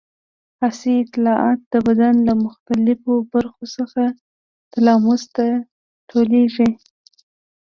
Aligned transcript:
حسي 0.59 0.93
اطلاعات 1.05 1.59
د 1.73 1.75
بدن 1.87 2.13
له 2.27 2.33
مختلفو 2.45 3.13
برخو 3.33 3.63
څخه 3.75 4.03
تلاموس 4.73 5.23
ته 5.35 5.47
ټولېږي. 6.09 6.69